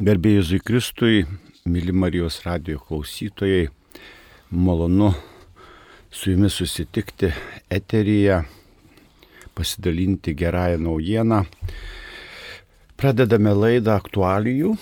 [0.00, 1.16] Gerbėjai Jėzui Kristui,
[1.68, 3.66] mėly Marijos radio klausytojai,
[4.48, 5.10] malonu
[6.08, 7.28] su jumis susitikti
[7.68, 8.38] eteryje,
[9.52, 11.42] pasidalinti gerąją naujieną.
[12.96, 14.72] Pradedame laidą aktualijų.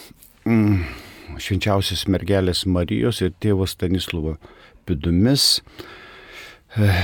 [0.46, 0.86] Mm,
[1.34, 4.36] švenčiausios mergelės Marijos ir tėvo Stanislovo
[4.86, 5.56] pidumis.
[6.78, 7.02] Eh,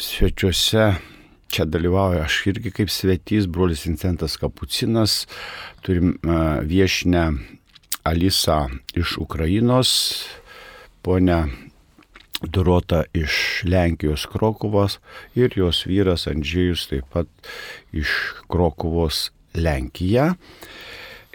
[0.00, 0.94] svečiuose
[1.52, 5.26] čia dalyvauju aš irgi kaip svetys, brolis Vincentas Kapucinas,
[5.84, 6.16] turim
[6.68, 7.26] viešinę
[8.08, 8.66] Alisą
[8.98, 9.90] iš Ukrainos,
[11.04, 11.44] ponę
[12.42, 14.98] Durota iš Lenkijos Krokovos
[15.38, 17.28] ir jos vyras Andžėjus taip pat
[17.94, 18.10] iš
[18.50, 20.32] Krokovos Lenkija.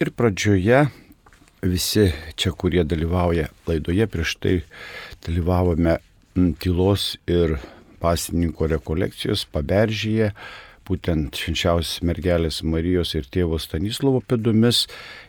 [0.02, 0.88] Ir pradžioje
[1.64, 4.56] visi čia, kurie dalyvauja laidoje, prieš tai
[5.26, 5.98] dalyvavome
[6.60, 7.56] tylos ir
[8.02, 10.32] pasininko rekolekcijos paberžyje,
[10.88, 14.86] būtent švenčiausios mergelės Marijos ir tėvo Stanislovo pėdomis.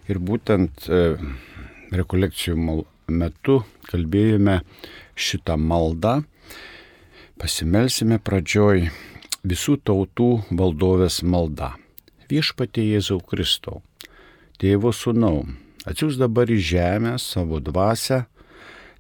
[0.09, 1.17] Ir būtent e,
[1.95, 4.61] rekolekcijų metu kalbėjome
[5.19, 6.21] šitą maldą.
[7.39, 8.89] Pasimelsime pradžioj
[9.47, 11.75] visų tautų valdovės malda.
[12.29, 13.81] Viešpatie Jėzau Kristau,
[14.61, 15.47] tėvo sūnau,
[15.89, 18.27] atsiūs dabar į žemę savo dvasę,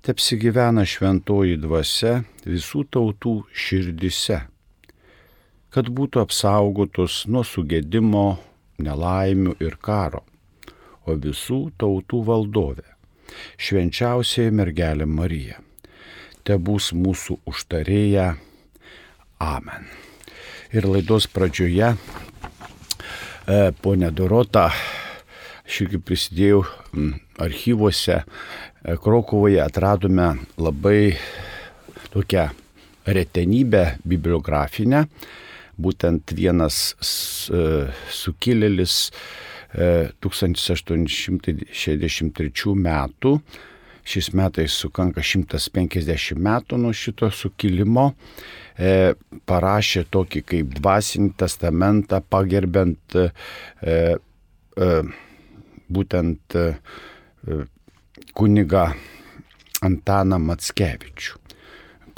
[0.06, 4.40] tepsigyvena šventoji dvasia visų tautų širdise,
[5.74, 8.38] kad būtų apsaugotos nuo sugėdimo,
[8.78, 10.22] nelaimių ir karo,
[11.06, 12.86] o visų tautų valdovė,
[13.58, 15.58] švenčiausiai mergelė Marija.
[16.46, 18.36] Te bus mūsų užtarėja.
[19.44, 19.90] Amen.
[20.72, 24.68] Ir laidos pradžioje, e, ponė Dorota,
[25.68, 26.62] aš irgi prisidėjau
[27.38, 28.22] archyvuose
[28.84, 31.16] E, Krokuvoje atradome labai
[32.10, 32.48] tokią
[33.06, 35.04] retenybę bibliografinę.
[35.78, 36.94] Būtent vienas
[37.50, 39.10] e, sukilėlis
[40.22, 42.50] 1863 e,
[42.86, 43.40] metų,
[44.08, 48.14] šiais metais sukanka 150 metų nuo šito sukilimo,
[49.50, 53.16] parašė tokį kaip dvasinį testamentą, pagerbent
[55.98, 56.56] būtent
[58.36, 58.92] kuniga
[59.84, 61.36] Antaną Matskevičių.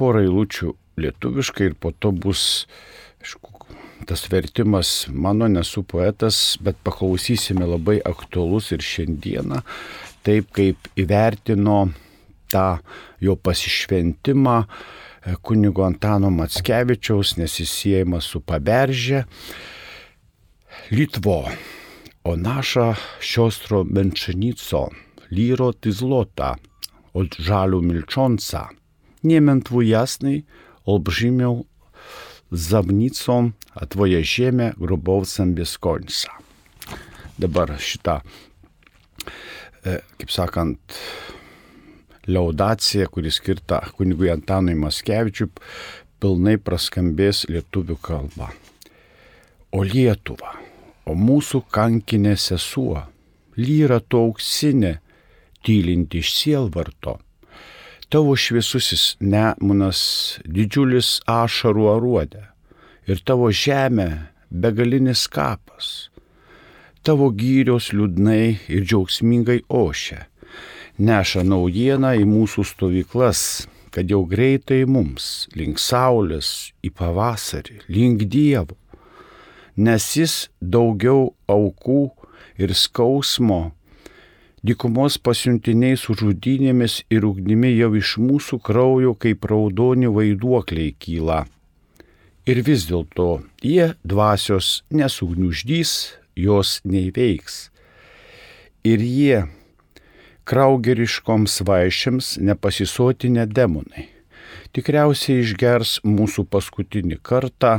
[0.01, 2.67] Porą eilučių lietuviškai ir po to bus,
[3.21, 3.53] aišku,
[4.09, 9.61] tas vertimas mano nesu poetas, bet paklausysime labai aktualus ir šiandieną,
[10.25, 11.91] taip kaip įvertino
[12.51, 12.81] tą
[13.21, 19.27] jo pasišventimą e, kunigo Antano Matskevičiaus, nes jis siejamas su paberžė.
[20.91, 21.45] Litvo,
[22.25, 24.89] o naša siostro Menčanico
[25.31, 26.57] liroti złota,
[27.15, 28.69] od żalu milcząca.
[29.25, 30.45] Niemętwu jasnej,
[30.85, 31.65] olbrzymią
[32.53, 36.31] zawnicą, a twoje ziemia grobowcem bez końca.
[37.39, 38.21] Dabar šitą,
[39.87, 40.79] e, kaip sakant,
[42.27, 45.49] liaudacija, kuri skirta kunigui Antanui Maskevičiui,
[46.21, 48.51] pilnai praskambės lietuvių kalba.
[49.73, 50.57] O Lietuva,
[51.07, 53.07] o mūsų kankinė sesuo,
[53.57, 54.99] lyra to auksinė,
[55.67, 57.19] tylinti iš sielvarto.
[58.11, 60.01] Tavo šviesusis nemunas
[60.43, 62.47] didžiulis ašarų aruodė
[63.07, 64.09] ir tavo žemė
[64.51, 66.11] begalinis kapas.
[67.07, 70.27] Tavo gyrios liūdnai ir džiaugsmingai ošia,
[70.99, 73.43] neša naujieną į mūsų stovyklas,
[73.95, 78.77] kad jau greitai mums, link saulės, į pavasarį, link Dievo,
[79.81, 82.03] nes jis daugiau aukų
[82.61, 83.71] ir skausmo
[84.61, 91.47] Dykumos pasiuntiniai su žudynėmis ir ugnimi jau iš mūsų kraujo kaip raudoni vaiduokliai kyla.
[92.45, 93.29] Ir vis dėlto
[93.65, 95.93] jie dvasios nesugniuždys,
[96.37, 97.71] jos neįveiks.
[98.85, 99.39] Ir jie
[100.45, 104.11] kraugeriškoms vaišėms nepasisotinę demonai.
[104.77, 107.73] Tikriausiai išgers mūsų paskutinį kartą,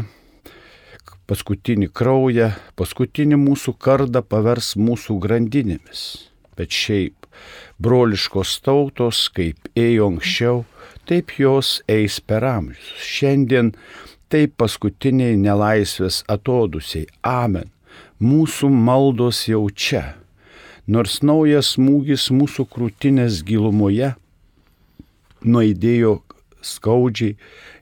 [1.30, 6.31] paskutinį kraują, paskutinį mūsų kardą pavers mūsų grandinėmis
[6.62, 7.22] bet šiaip
[7.81, 10.63] broliškos tautos, kaip ėjo anksčiau,
[11.10, 13.02] taip jos eis per amžius.
[13.02, 13.74] Šiandien
[14.31, 17.08] taip paskutiniai nelaisvės atodusiai.
[17.25, 17.72] Amen.
[18.22, 20.04] Mūsų maldos jau čia.
[20.88, 24.14] Nors naujas smūgis mūsų krūtinės gilumoje
[25.42, 26.19] nuaidėjo
[26.62, 27.38] skaudžiai,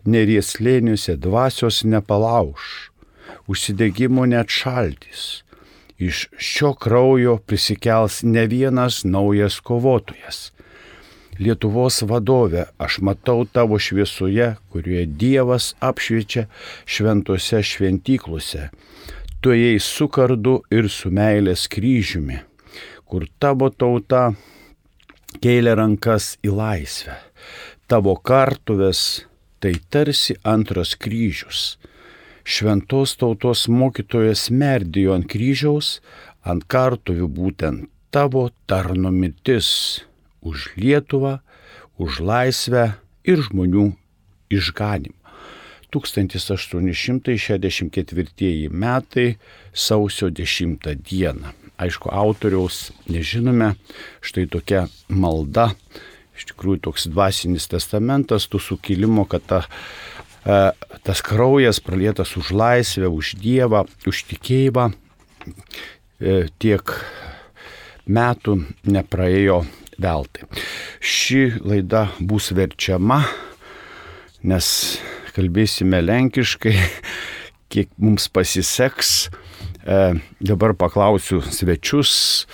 [0.07, 2.63] nerieslėniuose dvasios nepalauž,
[3.51, 5.41] užsidegimo net šaltis
[5.99, 10.49] iš šio kraujo prisikels ne vienas naujas kovotojas.
[11.39, 16.47] Lietuvos vadovė, aš matau tavo šviesoje, kurioje Dievas apšviečia
[16.83, 18.69] šventose šventyklose.
[19.39, 22.41] Tu jai su kardu ir su meilės kryžiumi,
[23.07, 24.33] kur tavo tauta
[25.39, 27.15] kėlė rankas į laisvę.
[27.87, 29.23] Tavo kartuvės
[29.63, 31.77] tai tarsi antras kryžius.
[32.43, 36.01] Šventos tautos mokytojas merdėjo ant kryžiaus,
[36.43, 40.01] ant kartuvių būtent tavo tarno mirtis
[40.41, 41.39] už Lietuvą,
[41.99, 42.93] už laisvę
[43.27, 43.93] ir žmonių
[44.49, 45.19] išganimą.
[45.89, 49.37] 1864 metai
[49.73, 51.53] sausio 10 dieną.
[51.79, 53.75] Aišku, autoriaus nežinome,
[54.21, 55.69] štai tokia malda,
[56.37, 59.63] iš tikrųjų toks dvasinis testamentas tų sukilimo, kad ta,
[60.43, 64.89] tas kraujas pralietas už laisvę, už Dievą, už tikėjimą
[66.19, 66.93] e, tiek
[68.09, 68.55] metų
[68.89, 69.63] nepraėjo
[69.99, 70.47] veltui.
[70.99, 73.21] Ši laida bus verčiama,
[74.43, 74.67] nes
[75.35, 76.75] kalbėsime lenkiškai,
[77.71, 79.29] kiek mums pasiseks.
[79.85, 80.01] E,
[80.39, 82.47] dabar paklausiu svečius.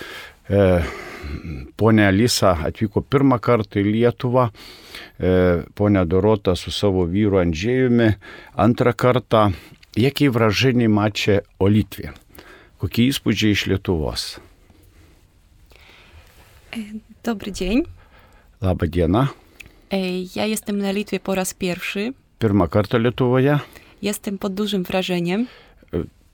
[1.26, 8.14] E, Pone Alisa atvyko pirmą kartą į Lietuvą, e, ponė Dorota su savo vyru Andžėjumi
[8.56, 9.50] antrą kartą.
[9.96, 12.12] Jakie wrażenie macie o Litwie?
[12.78, 14.40] Kokie įspūdžiai iš Lietuvos?
[17.24, 17.82] Dobry dzień.
[18.60, 19.26] Labą dieną.
[20.36, 22.12] Ja jestem na Litwie po raz pierwszy.
[22.38, 23.58] Pirmą kartą Lietuvoje.
[24.02, 25.46] Jestem pod dużym wrażeniem.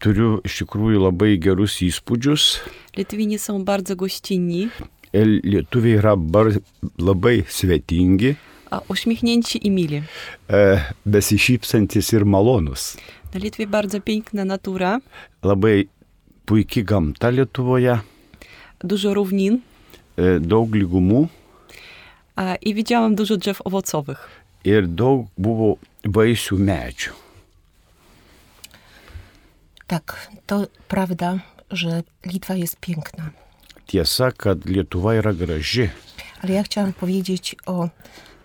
[0.03, 2.45] Turiu iš tikrųjų labai gerus įspūdžius.
[2.99, 4.65] Litwini są bardzo gościnni.
[5.15, 6.51] Lietuviai yra bar,
[6.99, 8.35] labai svetingi.
[8.71, 10.03] A uśmiechnięci i mili.
[10.51, 12.97] E, besišypsantis ir malonus.
[13.35, 14.99] Na Litwie bardzo piękna natura.
[15.43, 15.87] Labai
[16.45, 18.01] puikiai gamta Lietuvoje.
[18.85, 19.61] Dużo równin.
[20.17, 21.29] E, daug lygumų.
[22.37, 24.29] A, I widziałam dużo drzew owocowych.
[24.65, 27.32] Ir daug buvo vaisių medžių.
[29.93, 31.39] Tak, to prawda,
[31.71, 33.31] że Litwa jest piękna.
[33.87, 35.91] Tiesa, kad Lietuva yra graži.
[36.43, 37.89] Ale ja chciałam powiedzieć o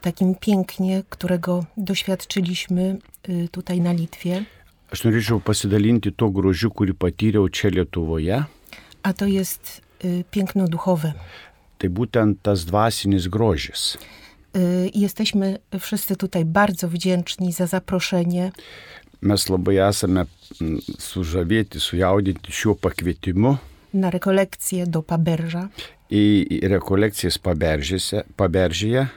[0.02, 2.98] takim pięknie, którego doświadczyliśmy
[3.30, 4.46] y, tutaj na Litwie.
[4.92, 8.44] Aš norėčiau pasidalinti to grožiu, kurį patyriau čia Lietuvoje.
[9.04, 11.14] A to jest y, piękno duchowe.
[11.78, 13.98] Tai būtent tas dvasinis grožis.
[14.56, 18.52] Y, Jesteśmy wszyscy tutaj bardzo wdzięczni za zaproszenie.
[19.22, 20.26] Mes labai esame
[20.62, 23.58] mm, sužavėti, sujaudinti šiuo pakvietimu
[23.94, 25.70] na rekolekcje do Paberża.
[26.12, 29.08] į į rekolekcijas Paberžėse- Paberžėje.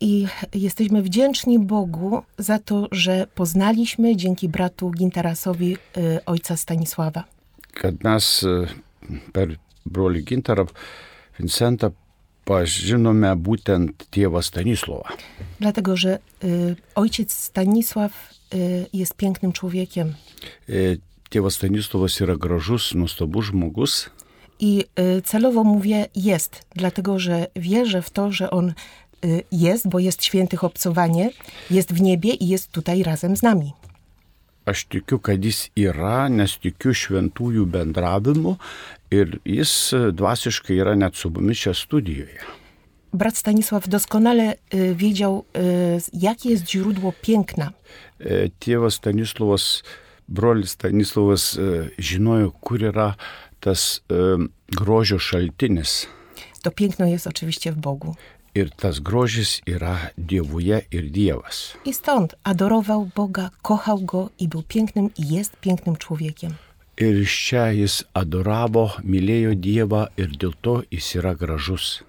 [0.00, 7.24] I jesteśmy wdzięczni Bogu za to, że poznaliśmy dzięki bratu Gintarasowi y, ojca Stanisława.
[7.74, 8.66] kad mes e,
[9.32, 9.56] per
[9.86, 10.66] brolį Gintarą
[11.38, 11.90] Vincentą
[12.46, 15.18] pažinome būtent tėvą Stanislovą.
[15.60, 18.12] Dlatego, że y, ojciec Stanisław
[18.54, 20.14] y, jest pięknym człowiekiem
[20.68, 20.98] E,
[21.30, 24.10] Tėvas Stanislovas yra gražus, nuostabus žmogus
[24.60, 28.72] i y, celowo mówię jest, dlatego, że wierzę w to, że on
[29.24, 31.30] y, jest, bo jest świętych obcowanie,
[31.70, 33.72] jest w niebie i jest tutaj razem z nami.
[34.66, 38.56] Aš tikiu, kad jis yra, nes tikiu šventųjų bendravimu
[39.14, 42.42] ir jis e, dvasiškai yra net su mumis čia studijoje.
[43.12, 47.72] Brat Stanisław doskonale y, wiedział, y, jakie jest źródło piękna.
[48.20, 49.82] E, Tėvas Stanislovas,
[50.28, 53.14] brolis Stanislovas e, žinojo, kur yra
[53.60, 54.36] tas e,
[54.68, 56.06] grožio šaltinis.
[56.62, 58.14] To piękno jest oczywiście w Bogu.
[58.56, 61.74] Ir tas grožis yra Dievuje ir Dievas.
[61.84, 66.54] I stąd adorował Boga, kochał Go i był pięknym i jest pięknym człowiekiem.
[66.98, 72.02] Ir iš čia jis adoravo, mylėjo Dievą ir dėl to jis yra gražus.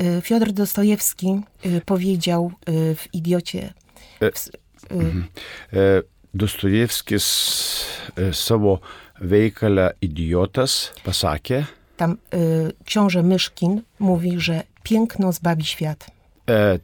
[0.00, 3.72] Y, Fiodor Dostojewski y, powiedział y, w Idiocie,
[4.20, 4.50] w, s-
[4.90, 5.22] y,
[5.72, 6.02] E,
[6.34, 7.26] Dostojevskis
[8.16, 8.80] e, savo
[9.20, 11.64] veikalę idiotas pasakė,
[11.96, 16.06] tam y, książę Myszkin mówi, że piękno zbawi świat.
[16.48, 16.78] e,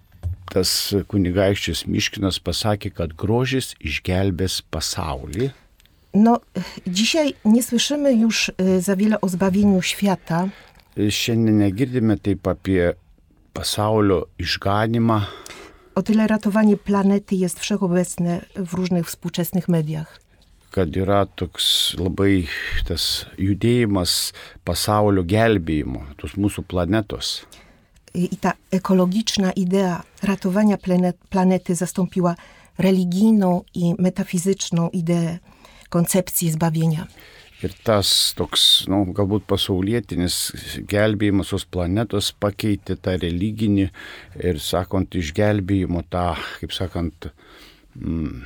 [0.50, 5.50] tas kunigaikščias Miškinas pasakė, kad grožis išgelbės pasaulį.
[6.14, 6.40] No,
[6.86, 10.48] dzisiaj nie słyszymy już y, za wiele o zbawieniu świata,
[10.98, 12.94] E, Šiandien negirdime taip apie
[13.54, 15.20] pasaulio išganimą,
[15.94, 20.20] o tyle ratowanie planety jest wszechobecne w różnych współczesnych mediach.
[20.70, 22.46] kad yra toks labai
[22.88, 24.32] tas judėjimas
[24.64, 27.46] pasaulio gelbėjimo, tos mūsų planetos.
[28.16, 32.34] Y, I ta ekologiczna idea ratowania planet, planety zastąpiła
[32.78, 35.38] religijną i metafizyczną ideę
[35.88, 37.06] koncepcji zbawienia.
[37.62, 40.36] Ir tas toks, na, nu, galbūt pasaulietinis
[40.88, 43.84] gelbėjimas tos planetos pakeitė tą religinį
[44.40, 47.28] ir, sakant, išgelbėjimo tą, kaip sakant,
[48.00, 48.40] mm,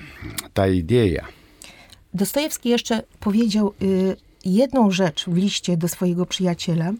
[0.51, 1.29] tą idėją.
[2.15, 6.93] Dostojewski jeszcze powiedział, y, jedną rzecz w liście do swojego przyjaciela,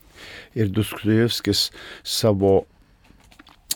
[0.57, 1.71] Ir Dostojevskis
[2.05, 2.65] savo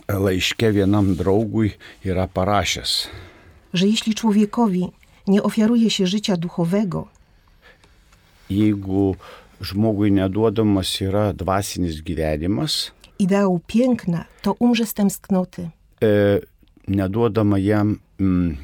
[0.08, 1.70] laiške vienam draugui
[2.04, 3.08] yra parašęs,
[3.74, 4.88] że jeśli człowiekowi
[5.26, 7.08] nie ofiaruje się życia duchowego,
[8.50, 9.16] jeigu
[9.60, 15.70] žmogui neduodamas yra dvasinis gyvenimas, ideału piękna, to umrze z tęsknoty.
[16.02, 16.40] e,
[16.88, 18.56] neduodama jam mm,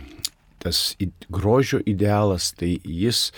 [0.65, 0.97] tas
[1.29, 3.31] grožio idealas, tai jis,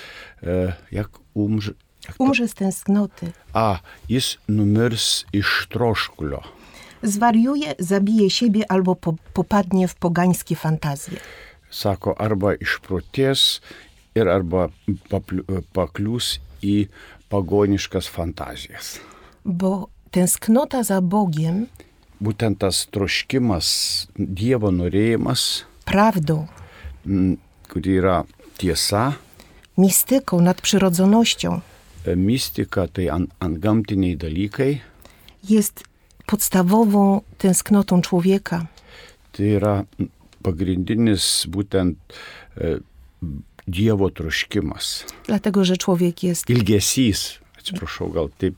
[0.43, 1.75] e, jak umž...
[2.19, 3.33] Umrze z tęsknoty.
[3.53, 3.79] A,
[4.09, 6.41] jis numirs iš troškulio.
[7.03, 11.19] Zwariuje, zabije siebie albo po, popadnie w pogańskie fantazje.
[11.71, 13.61] Sako, arba išprotės
[14.15, 14.71] ir arba
[15.11, 16.87] papliu- pakliūs į
[17.29, 18.97] pagoniškas fantazijas.
[19.45, 21.67] Bo tęsknota za Bogiem,
[22.17, 23.67] Būtent tas troškimas,
[24.17, 26.66] Dievo norėjimas, prawdą, m,
[27.69, 28.25] kuri yra
[28.59, 29.13] tiesa,
[29.79, 31.61] mistyką, nadprzyrodzonością,
[32.07, 34.81] e, mistika, tai ant, antgamtiniai dalykai,
[35.51, 35.85] jest
[36.27, 38.67] podstawową tęsknotą człowieka.
[39.33, 40.09] tai yra m,
[40.43, 41.97] pagrindinis būtent
[42.57, 42.79] e,
[43.69, 45.05] Dievo troškimas.
[45.27, 48.55] Dlatego, że człowiek jest, Ilgesys, atsiprašau, gal taip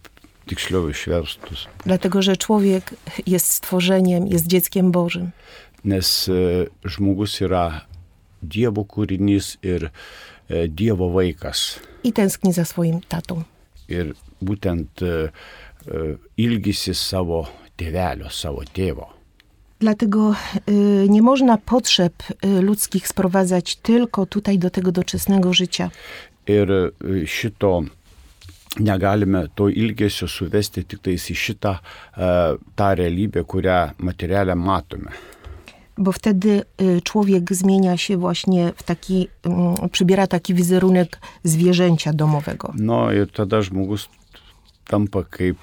[0.47, 1.67] tiksliau išverstus.
[1.85, 2.95] dlatego, że człowiek
[3.27, 5.31] jest stworzeniem, jest dzieckiem Bożym.
[5.85, 7.81] Nes e, žmogus yra
[8.43, 11.79] Dievo kūrinys ir e, Dievo vaikas.
[12.05, 13.43] I tęskni za swoim tatą.
[13.89, 14.15] Ir
[14.45, 17.47] būtent e, e, ilgisi savo
[17.79, 19.15] tėvelio, savo tėvo.
[19.81, 20.35] Dlatego
[21.09, 25.91] nie można potrzeb ludzkich sprowadzać tylko tutaj do tego doczesnego życia.
[26.47, 26.93] Ir
[27.27, 27.83] šito
[28.81, 31.77] negalime to ilgesio suvesti tik tais į šitą
[32.75, 35.15] tą realybę, kurią materialę matome.
[35.99, 42.73] Bo wtedy y, człowiek zmienia się właśnie w taki, mm, przybiera taki wizerunek zwierzęcia domowego.
[42.79, 44.09] Nu ir tada žmogus
[44.89, 45.59] tampa kaip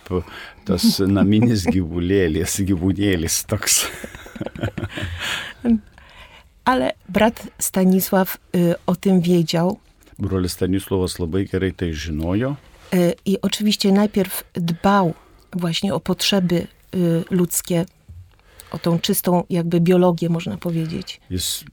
[0.65, 3.85] tas naminis gyvulėlis, gyvūnėlis toks.
[6.65, 9.79] Ale brat Stanisław y, o tym wiedział
[10.19, 12.55] Brolis Stanislavas labai gerai tai žinojo
[12.93, 15.13] y, i oczywiście najpierw dbał
[15.53, 16.67] właśnie o potrzeby
[17.31, 17.85] ludzkie,
[18.75, 21.19] o tą czystą jakby biologię, można powiedzieć.
[21.29, 21.63] Jis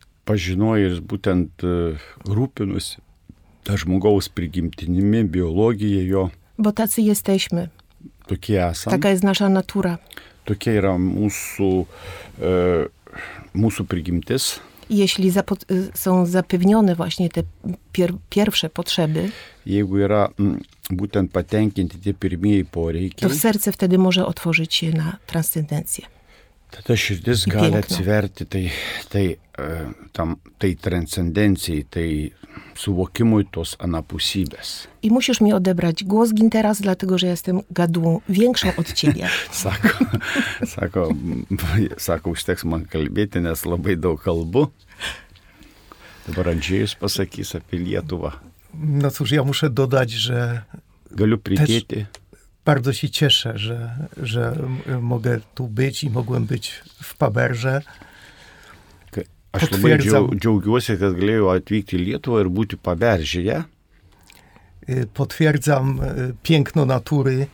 [0.78, 2.97] jis būtent e, rūpinosi
[3.64, 6.30] tą žmogaus prigimtinimi, biologija jo.
[6.59, 7.68] Bo tacy jesteśmy,
[8.26, 8.97] Tokie esame.
[8.97, 9.99] taka jest nasza natura.
[10.44, 11.85] Tokia yra mūsų,
[12.42, 12.88] e,
[13.54, 14.61] mūsų prigimtis.
[14.90, 17.42] Jeśli zapo- y, są zapewnione właśnie te
[17.92, 19.30] pier- pierwsze potrzeby,
[19.66, 20.59] Jeigu yra m,
[20.90, 26.06] būtent patenkinti tie pirmieji to poreikiai, serce wtedy może otworzyć się na transcendencję.
[26.72, 28.64] Tada širdis gali atsiverti tai,
[29.12, 29.66] tai, e,
[30.16, 32.08] tam, tai transcendencijai, tai
[32.78, 34.88] suvokimui tos anapusybės.
[35.02, 39.28] I musisz mi odebrać głos gin teraz, dlatego że jestem gadułą większą od ciebie.
[39.62, 40.04] Sako,
[40.66, 41.08] sako,
[41.98, 44.70] sako, užteks man kalbėti, nes labai daug kalbu.
[46.28, 48.30] Dabar Andžiejus pasakys apie Lietuvą.
[48.74, 50.62] No cóż, ja muszę dodać, że
[51.10, 52.06] Galiu pridėti.
[52.64, 57.83] Bardzo się cieszę, że, że m- mogę tu być i mogłem być w Paberze.
[59.11, 59.21] ka-
[59.52, 60.26] Aš labai Patvirtinam.
[60.26, 63.64] džiau- džiaugiuosi, kad galėjau atvykti į Lietuvą ir būti paberžėje.
[64.88, 67.47] Y, Potwierdzam y, piękno natury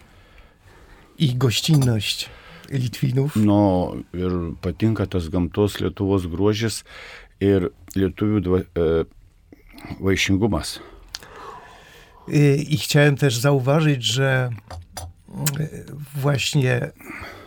[1.18, 2.28] i gościnność
[2.70, 3.36] Litwinów.
[3.36, 6.84] Nu, ir patinka tas gamtos Lietuvos grožis
[7.40, 9.04] ir lietuvių dva, e,
[10.00, 10.80] vaišingumas.
[12.28, 14.87] Y, I chciałem też zauważyć, że y,
[16.16, 16.90] właśnie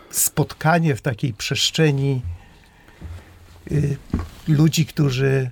[0.10, 2.22] spotkanie w takiej przestrzeni
[3.72, 3.98] y,
[4.48, 5.52] ludzi, którzy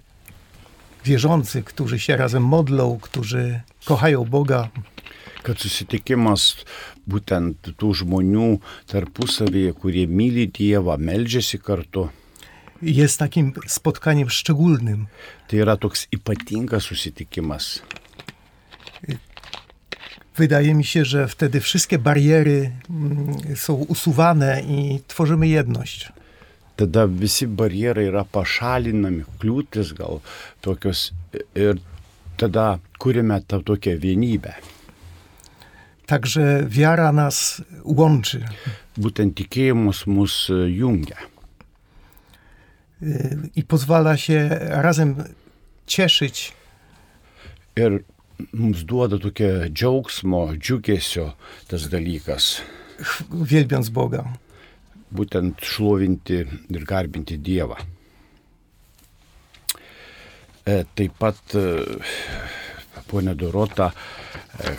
[1.05, 4.69] wierzący, którzy się razem modlą, którzy kochają Boga,
[5.43, 6.65] Kad susitikimas
[7.07, 8.47] būtent tų žmonių
[8.91, 12.09] tarpusavėje, kurie myli Dievą, meldžiasi kartu,
[12.81, 15.07] jest takim spotkaniem szczególnym.
[15.47, 17.81] tai yra toks ypatingas susitikimas.
[20.39, 26.11] Wydaje mi się, że wtedy wszystkie bariery mm, są usuwane i tworzymy jedność.
[26.75, 30.21] Tada visi barjerai yra pašalinami, kliūtis gal
[30.63, 31.11] tokios
[31.55, 31.75] ir
[32.39, 34.53] tada kūrime tą tokią vienybę.
[36.05, 38.45] Także wiara nas łączy.
[38.97, 41.17] Būtent tikėjimas mus e, jungia.
[43.01, 45.15] y, i pozwala się razem
[45.87, 46.53] cieszyć
[47.75, 48.03] Ir
[48.51, 51.31] mums duoda tokia džiaugsmo, džiugesio
[51.67, 52.59] tas dalykas.
[53.51, 54.23] wielbiąc Boga.
[55.09, 57.79] Būtent šlovinti ir garbinti Dievą.
[60.65, 61.63] E, Taip pat, e,
[63.09, 63.89] ponė Dorota,
[64.59, 64.75] e,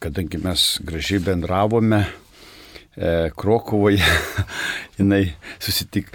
[0.00, 2.00] kadangi mes gražiai bendravome
[2.98, 4.02] e, Krokuvoje,
[4.98, 5.24] jinai
[5.62, 6.10] susitik,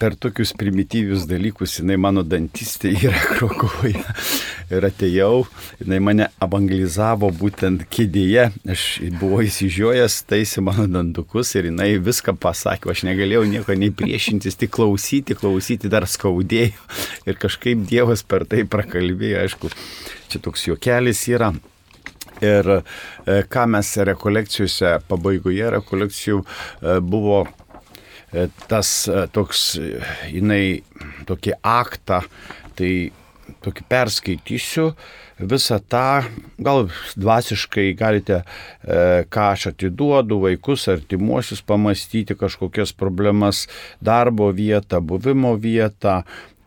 [0.00, 4.02] per tokius primityvius dalykus, jinai mano dantistė yra Krokuvoje.
[4.70, 5.46] Ir atėjau,
[5.80, 8.84] jinai mane evangelizavo būtent kėdėje, aš
[9.18, 14.70] buvau įsižiojęs, taisi mano dantukus ir jinai viską pasakė, aš negalėjau nieko nei priešintis, tik
[14.76, 16.78] klausyti, klausyti dar skaudėjo.
[17.26, 19.74] Ir kažkaip Dievas per tai prakalbėjo, aišku,
[20.30, 21.50] čia toks juokelis yra.
[22.40, 22.80] Ir e,
[23.52, 27.44] ką mes rekolekcijose, pabaigoje rekolekcijų e, buvo
[28.32, 30.82] E, tas e, toks, e, jinai
[31.26, 32.20] tokį aktą,
[32.78, 32.92] tai
[33.64, 34.92] tokį perskaitysiu
[35.50, 36.20] visą tą,
[36.60, 36.84] gal
[37.16, 38.42] dvasiškai galite,
[39.32, 43.64] ką aš atiduodu, vaikus, artimuosius, pamastyti kažkokias problemas,
[44.04, 46.20] darbo vietą, buvimo vietą,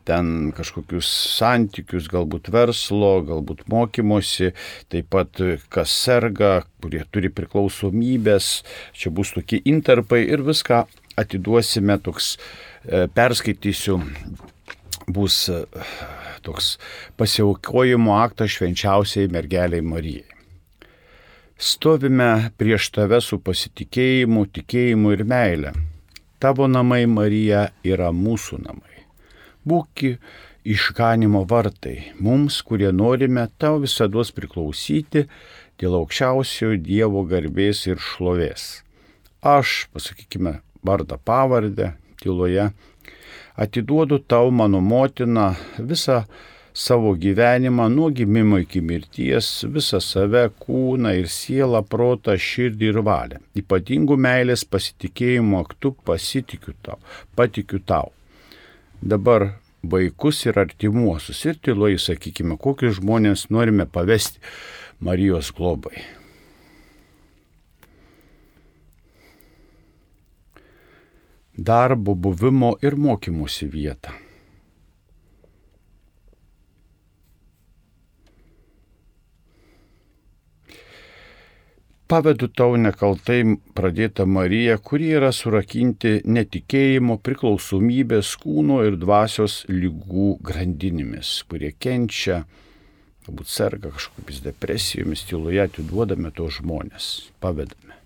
[0.08, 4.52] ten kažkokius santykius, galbūt verslo, galbūt mokymosi,
[4.92, 5.42] taip pat
[5.74, 8.50] kas serga, kurie turi priklausomybės,
[8.98, 10.84] čia bus tokie interpai ir viską
[11.20, 12.36] atiduosime toks,
[12.86, 14.00] e, perskaitysiu,
[15.08, 15.64] bus e,
[16.44, 16.78] toks
[17.20, 20.30] pasiaukojimo aktas švenčiausiai mergeliai Marijai.
[21.64, 25.72] Stovime prieš tave su pasitikėjimu, tikėjimu ir meile.
[26.44, 28.93] Tavo namai, Marija, yra mūsų namai.
[29.68, 30.18] Būki
[30.64, 35.28] išganimo vartai mums, kurie norime tau visada priklausyti
[35.80, 38.84] dėl aukščiausiojo Dievo garbės ir šlovės.
[39.44, 42.72] Aš, pasakykime, vardą pavardę tyloje.
[43.56, 46.24] Atiduodu tau mano motiną visą
[46.74, 53.42] savo gyvenimą nuo gimimo iki mirties, visą save, kūną ir sielą, protą, širdį ir valią.
[53.62, 56.98] Ypatingų meilės pasitikėjimo aktu pasitikiu tau,
[57.38, 58.10] patikiu tau.
[59.04, 59.50] Dabar
[59.84, 64.40] vaikus ir artimuosius ir tyloje sakykime, kokius žmonės norime pavesti
[65.04, 66.06] Marijos globai.
[71.58, 74.23] darbo, buvimo ir mokymosi vietą.
[82.14, 91.32] Pavedu tau nekaltai pradėtą Mariją, kuri yra surakinti netikėjimo, priklausomybės, kūno ir dvasios lygų grandinimis,
[91.50, 92.44] kurie kenčia,
[93.26, 97.10] galbūt serga kažkokiamis depresijomis, tyloje atiduodame tos žmonės,
[97.42, 98.03] pavedame.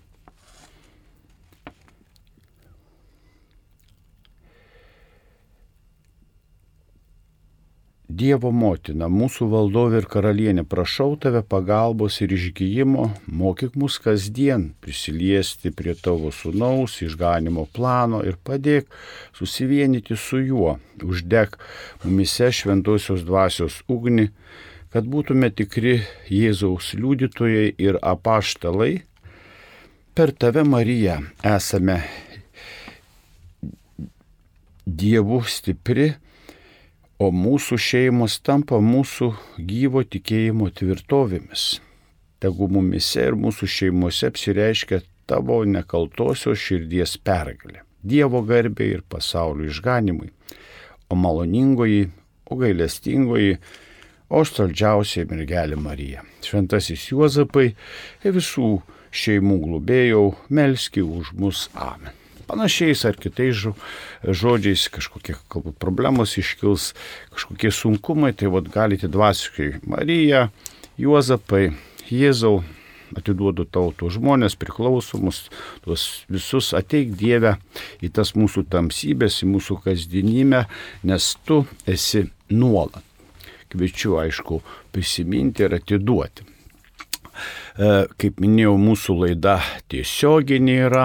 [8.08, 15.68] Dievo motina, mūsų valdovė ir karalienė, prašau tave pagalbos ir išgyjimo, mokyk mus kasdien prisiliesti
[15.68, 18.88] prie tavo sunaus išganimo plano ir padėk
[19.36, 21.58] susivienyti su juo, uždek
[22.06, 24.30] mumise šventosios dvasios ugni,
[24.88, 25.98] kad būtume tikri
[26.32, 29.02] Jėzaus liudytojai ir apaštalai.
[30.16, 31.98] Per tave, Marija, esame
[34.88, 36.08] Dievu stipri
[37.18, 41.80] o mūsų šeimos tampa mūsų gyvo tikėjimo tvirtovėmis.
[42.38, 47.82] Tegu mumise ir mūsų šeimose apsireiškia tavo nekaltosios širdies pergalė.
[48.06, 50.30] Dievo garbė ir pasaulio išganimui,
[51.10, 52.06] o maloningoji,
[52.46, 53.58] o gailestingoji,
[54.30, 56.22] o saldžiausiai mergelė Marija.
[56.46, 58.76] Šventasis Juozapai ir visų
[59.10, 62.17] šeimų globėjau, melski už mus Amen
[62.48, 63.66] panašiais ar kitais
[64.24, 66.92] žodžiais kažkokie galbūt problemos iškils,
[67.34, 70.48] kažkokie sunkumai, tai vad galite dvasiškai Marija,
[70.98, 71.70] Juozapai,
[72.08, 72.62] Jėzau,
[73.16, 75.46] atiduodu tau tuos žmonės priklausomus,
[75.84, 77.56] tuos visus ateik Dievę
[78.04, 80.64] į tas mūsų tamsybės, į mūsų kasdienybę,
[81.08, 83.04] nes tu esi nuolat.
[83.68, 84.62] Kviečiu, aišku,
[84.96, 86.46] prisiminti ir atiduoti.
[87.78, 89.58] E, kaip minėjau, mūsų laida
[89.92, 91.04] tiesioginė yra,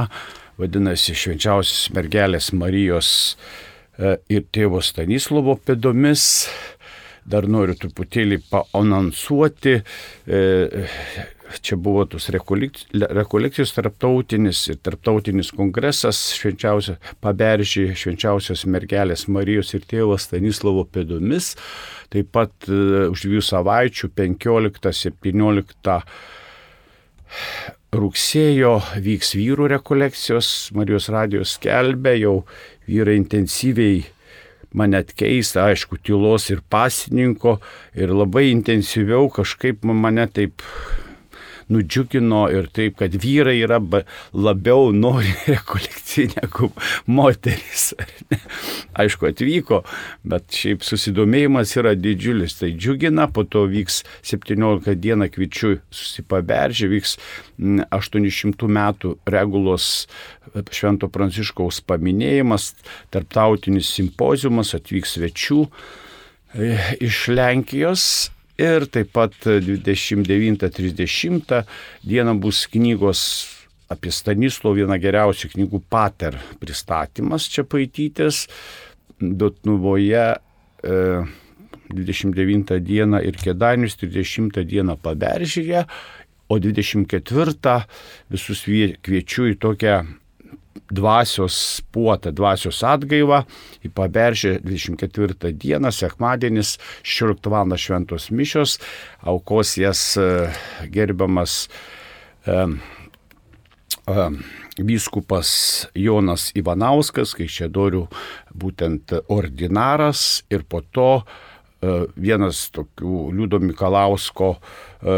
[0.60, 3.10] vadinasi švenčiausios mergelės Marijos
[3.98, 6.48] e, ir tėvo Stanislovo pėdomis.
[7.24, 9.78] Dar noriu truputėlį paanonsuoti.
[10.28, 10.42] E,
[11.64, 20.18] čia buvo tos rekolekcijos tarptautinis ir tarptautinis kongresas švenčiausia, paberžį švenčiausios mergelės Marijos ir tėvo
[20.20, 21.54] Stanislovo pėdomis.
[22.14, 26.02] Taip pat e, už dviejų savaičių 15-17
[27.94, 32.36] rugsėjo vyks vyrų rekolekcijos, Marijos radijos skelbė, jau
[32.90, 34.04] vyrai intensyviai
[34.74, 37.60] mane atkeista, aišku, tylos ir pasininko
[37.94, 40.66] ir labai intensyviau kažkaip mane taip
[41.74, 43.80] nudžiugino ir taip, kad vyrai yra
[44.34, 46.70] labiau nori rekolekcijų negu
[47.06, 47.92] moteris.
[49.00, 49.82] Aišku, atvyko,
[50.28, 52.58] bet šiaip susidomėjimas yra didžiulis.
[52.62, 57.18] Tai džiugina, po to vyks 17 dieną kviečiu susipaberžė, vyks
[57.58, 59.90] mm, 800 metų regulos
[60.54, 62.74] Švento Pranciškaus paminėjimas,
[63.14, 68.06] tarptautinis simpozijumas, atvyks svečių e, iš Lenkijos
[68.62, 71.64] ir taip pat 29-30
[72.04, 73.22] dieną bus knygos
[73.94, 78.48] apie Stanislo vieną geriausių knygų Pater pristatymas čia paitytis
[79.20, 80.36] Dotnuvoje e,
[81.94, 85.86] 29 dieną ir Kedanius, 30 dieną Paberžyje,
[86.50, 87.86] o 24
[88.32, 90.04] visus vie- kviečiu į tokią
[90.92, 93.44] dvasios puotą, dvasios atgaivą
[93.86, 97.78] į Paberžę 24 dieną, sekmadienis, 16 val.
[97.78, 98.80] šventos mišios,
[99.22, 100.50] aukos jas e,
[100.90, 101.70] gerbiamas
[102.48, 102.68] e,
[104.08, 104.30] e,
[104.78, 108.08] vyskupas Jonas Ivanauskas, kai čia doriu
[108.54, 111.53] būtent ordinaras ir po to e,
[112.16, 115.16] vienas tokių Liudo Mikalausko e,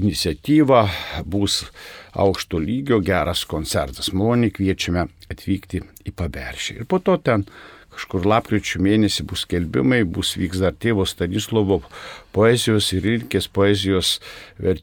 [0.00, 0.84] iniciatyva
[1.24, 1.64] bus
[2.18, 4.12] aukšto lygio geras koncertas.
[4.12, 6.80] Maloniai kviečiame atvykti į Paberšį.
[6.82, 7.46] Ir po to ten
[7.90, 11.80] kažkur lapkričio mėnesį bus skelbimai, bus vyks dar tėvo Stanislovo
[12.34, 14.18] poezijos ir Irkės poezijos
[14.62, 14.76] e,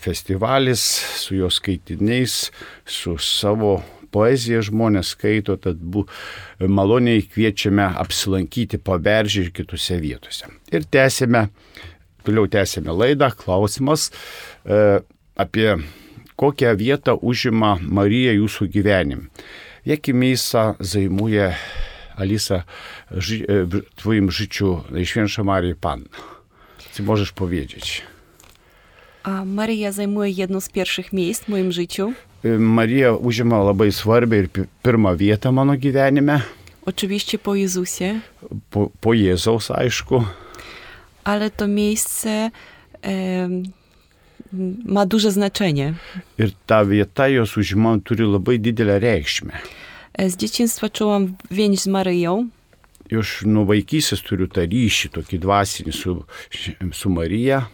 [0.00, 0.84] festivalis
[1.20, 2.48] su jo skaitiniais,
[2.84, 3.78] su savo
[4.14, 6.06] poeziją žmonės skaito, tad bu,
[6.60, 10.50] maloniai kviečiame apsilankyti paberžį ir kitose vietose.
[10.72, 11.48] Ir tęsime,
[12.26, 15.00] toliau tęsime laidą, klausimas e,
[15.36, 15.76] apie
[16.36, 19.30] kokią vietą užima Marija jūsų gyvenime.
[19.86, 21.54] Jakie miejsca zajmuje
[22.16, 22.62] Alisa
[23.10, 26.08] ży, e, w Twoim życiu Najświętsza Maria Panna?
[26.94, 28.02] Czy możesz powiedzieć?
[29.22, 32.12] A Maryja zajmuje jedno z pierwszych miejsc w moim życiu.
[32.44, 36.40] E, Marija užima labai svarbią ir pi- pirmą vietą mano gyvenime,
[36.86, 38.20] Oczywiście po Jezusie,
[38.70, 40.24] po, po Jėzaus aišku,
[41.24, 42.50] ale to miejsce
[43.02, 43.62] em,
[44.84, 45.94] ma duże znaczenie.
[46.38, 49.52] ir ta vieta jos užima turi labai didelę reikšmę.
[50.18, 52.48] E, Z dzieciństwa czułam więź z Maryją.
[53.10, 56.24] Iš nuo vaikystės turiu tą ryšį tokį dvasinį su,
[56.92, 57.66] su Marija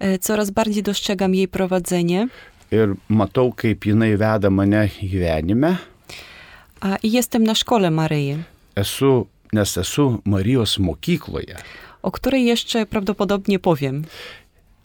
[0.00, 2.28] E, Coraz bardziej dostrzegam jej prowadzenie.
[2.70, 5.76] Ir matau, kaip jinai veda mane gyvenime.
[6.80, 8.38] A jestem na szkole Maryi,
[8.76, 11.56] Esu, nes esu Marijos mokykloje,
[12.02, 14.04] o której jeszcze prawdopodobnie powiem.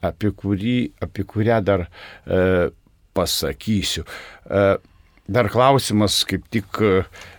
[0.04, 2.69] apie, kurį, apie kurią dar e,
[3.15, 4.04] pasakysiu.
[4.04, 4.65] E,
[5.24, 6.93] dar klausimas, kaip tik e,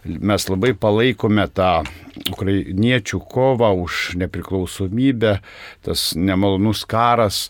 [0.04, 1.84] mes labai palaikome tą
[2.32, 5.38] ukrainiečių kovą už nepriklausomybę,
[5.84, 7.48] tas nemalonus karas.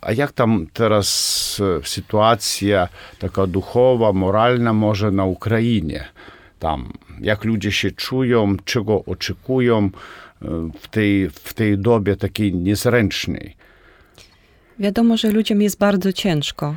[0.00, 6.04] A jak tam teraz e, sytuacja taka duchowa, moralna może na Ukrainie?
[6.58, 9.90] Tam, jak ludzie się czują, czego oczekują e,
[10.80, 13.56] w tej, w tej dobie takiej niezręcznej.
[14.78, 16.74] Wiadomo, że ludziom jest bardzo ciężko.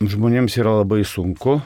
[0.00, 1.60] Žmonėms yra labai sunku.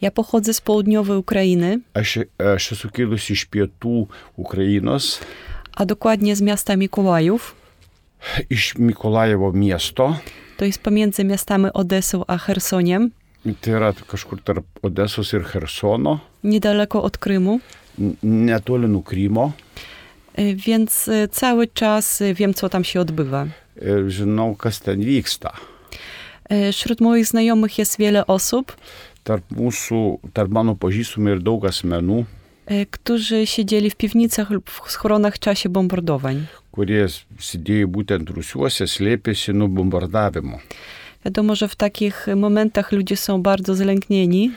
[0.00, 5.20] Ja pochodzę z południowej Ukrainy, Aš, aš esu kilusi iš pietų Ukrainos,
[5.76, 7.61] a dokładnie z miasta Mikołajów.
[8.50, 10.16] Iš Mikolajevo miesto.
[10.56, 13.10] To jest pomiędzy miastami Odesą a Chersoniem,
[13.60, 17.60] Tai yra kažkur tarp Odesos ir Hersono, niedaleko od Krymu.
[18.22, 19.52] netoli nuo Krymo.
[20.34, 23.46] E, Więc e, cały czas e, wiem, co tam się odbywa.
[24.08, 25.52] Žinau, kas ten vyksta.
[26.72, 28.76] Wśród moich znajomych jest wiele osób,
[29.24, 32.24] Tarp mūsų, tarp mano pažįstumų ir daug asmenų,
[32.90, 36.46] którzy siedzieli w piwnicach lub w schronach w czasie bombardowań.
[36.72, 37.06] Kurie
[37.38, 40.58] sėdėjo būtent rusiuose, slėpėsi nuo bombardavimo.
[41.24, 44.50] Wiadomo, że w takich momentach ludzie są bardzo zlęknieni,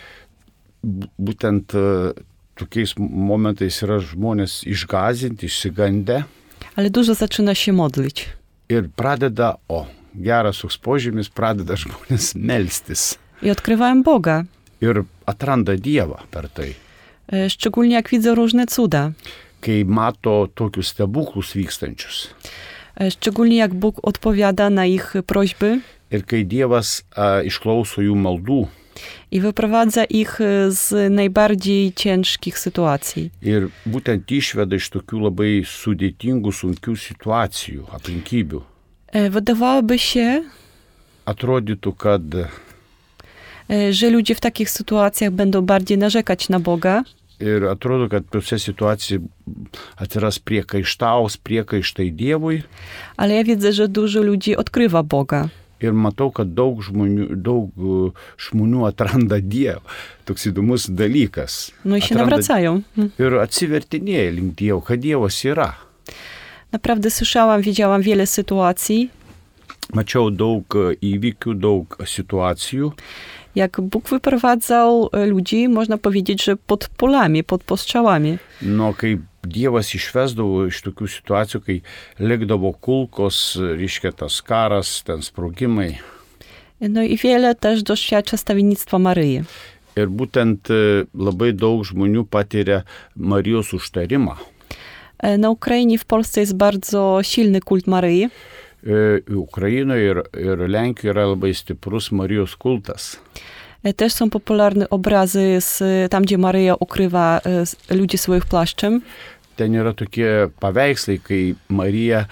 [1.20, 2.14] Būtent e,
[2.56, 6.24] tokiais momentais yra žmonės išgazinti, išsigandę.
[6.76, 8.26] ale dużo zaczyna się modlić.
[8.70, 14.44] ir pradeda, o, geras toks požymis, pradeda žmonės melstis I odkrywałem Boga,
[14.82, 16.76] ir atranda Dievą per tai.
[17.34, 19.12] e, szczególnie jak widzę różne cuda.
[19.66, 22.28] Kai mato tokius stebuklus vykstančius
[22.98, 25.80] E, Szczególnie jak Bóg odpowiada na ich prośby
[26.12, 28.68] ir kai Dievas a, išklauso jų maldų
[29.32, 33.32] i wyprowadza ich e, z najbardziej ciężkich sytuacji.
[33.42, 38.62] ir būtent išveda iš tokių labai sudėtingų, sunkių situacijų, aplinkybių.
[39.12, 40.44] E, Wydawałoby się,
[41.26, 42.22] Atrodytų, kad
[43.92, 47.04] że ludzie w takich sytuacjach będą bardziej narzekać na Boga,
[47.40, 49.24] ir atrodo, kad tose situacijose
[49.96, 52.64] atsiras priekaištaus, priekaištai Dievui,
[53.18, 55.50] ale ja widzę, że dużo ludzi odkrywa Boga.
[55.82, 59.84] ir matau, kad daug žmonių, daug e, žmonių atranda Dievą.
[60.26, 61.72] Toks įdomus dalykas.
[61.86, 62.82] No i się Atranda- nawracają.
[62.98, 63.10] Mm.
[63.20, 65.76] Ir atsivertinėja link Dievo, kad Dievas yra.
[66.72, 69.10] Naprawdę słyszałam, widziałam wiele sytuacji,
[69.94, 72.92] Mačiau daug e, įvykių, daug situacijų,
[73.56, 78.38] jak Bóg wyprowadzał e, ludzi, można powiedzieć, że pod polami, pod postrzałami.
[78.62, 81.82] nuo kai Dievas išvesdavo iš tokių situacijų, kai
[82.20, 85.98] likdavo kulkos, reiškia tas karas, ten sprogimai.
[86.82, 89.44] No i wiele też doświadcza stawiennictwa Maryi.
[89.96, 92.82] Ir būtent e, labai daug žmonių patiria
[93.16, 94.36] Marijos užtarimą.
[95.20, 98.30] E, Na Ukrainie, w Polsce jest bardzo silny kult Maryi.
[98.86, 103.20] E, Ukrainoje ir, ir Lenkijoje yra labai stiprus Marijos kultas.
[103.84, 107.42] E, Też są popularne obrazy z, tam, gdzie Maryja ukrywa
[107.90, 109.02] e, ludzi swoich płaszczem.
[109.56, 112.26] Ten yra tokie paveikslai, kai Marija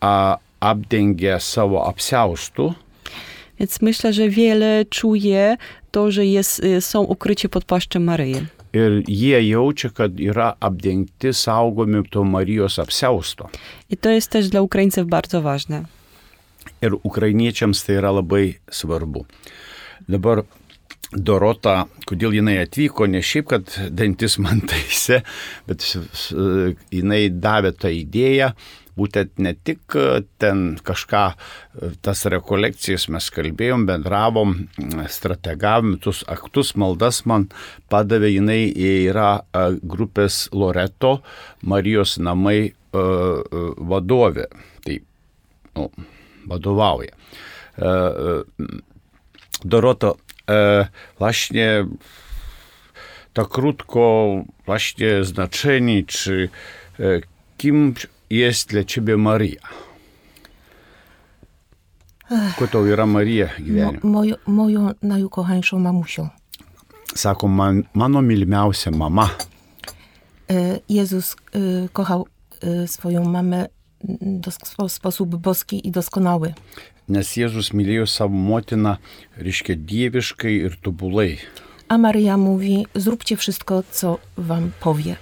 [0.00, 2.74] a, apdengia savo apsiaustų
[3.58, 5.56] Więc myślę, że wiele czuje
[5.90, 8.46] to, że jest, są ukryci pod płaszczem Maryi.
[8.76, 13.48] ir jie jaučia, kad yra apdengti, saugomi to Marijos apsiausto.
[13.90, 15.84] I to jest też dla Ukraińców bardzo ważne.
[16.84, 19.26] Ir ukrainiečiams tai yra labai svarbu.
[20.06, 20.44] Dabar
[21.12, 25.22] Dorota, kodėl jinai atvyko, ne šiaip, kad dantis man taisė,
[25.68, 25.86] bet
[26.92, 28.50] jinai davė tą idėją,
[28.96, 34.56] būtent ne tik e, ten kažką, e, tas rekolekcijas mes kalbėjom, bendravom,
[35.12, 37.48] strategavom, tuos aktus maldas man
[37.92, 41.18] padavė, jinai yra e, grupės Loreto
[41.62, 44.46] Marijos namai vadovė.
[44.86, 44.94] Tai
[45.76, 45.90] ну,
[46.46, 47.10] vadovauja.
[47.78, 48.42] E, e,
[49.64, 50.12] Dorota,
[50.50, 50.86] e,
[51.18, 51.86] właśnie
[53.32, 54.34] ta krótko,
[54.66, 56.48] właśnie znaczenie, czy
[57.56, 57.94] kim
[58.30, 59.60] jest dla ciebie Maria?
[62.58, 64.00] Ko tau yra Marija Mo, gyvenime?
[64.02, 66.28] moją, moją najukochańszą mamusią.
[67.14, 69.30] Sako, man, mano mylimiausia mama.
[70.88, 71.36] Jezus
[71.92, 72.26] kochał
[72.86, 73.66] swoją mamę
[74.86, 76.54] w sposób boski i doskonały.
[77.08, 78.96] Nes Jėzus mylėjo savo motiną,
[79.38, 81.38] reiškia dieviškai ir tobulai.
[81.88, 85.16] A Maryja mówi: Zróbcie wszystko, co wam powie.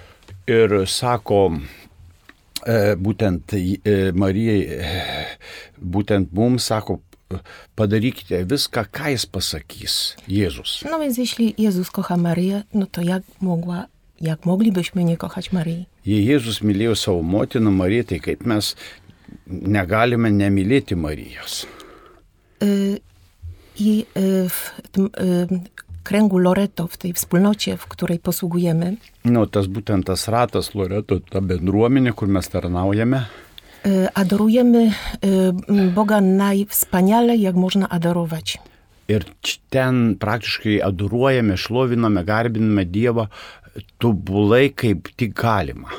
[0.47, 1.51] Ir sako,
[2.65, 5.03] e, būtent e, Marijai, e,
[5.77, 6.99] būtent mums sako,
[7.77, 10.85] padarykite viską, ką jis pasakys, Jėzus.
[10.91, 13.85] No więc jeśli Jezus kocha Maryję, no to jak mogła,
[14.21, 15.85] jak moglibyśmy nie kochać Maryi?
[16.05, 18.75] Jei Jėzus mylėjo savo motiną Mariją, tai kaip mes
[19.47, 21.65] negalime nemylėti Marijos.
[23.79, 24.05] I
[24.49, 25.09] w tym
[26.03, 31.41] kręgu Loreto, w tej wspólnocie, w której posługujemy, Nu, tas būtent tas ratas Loreto, ta
[31.41, 33.25] bendruomenė, kur mes tarnaujame,
[34.13, 34.93] adorujemy
[35.95, 38.57] Boga najwspanialej, jak można adorować.
[39.07, 39.25] Ir
[39.69, 43.27] ten praktiškai adoruojame, šloviname, garbiname Dievą
[43.97, 45.89] tobulai, kaip tik galima.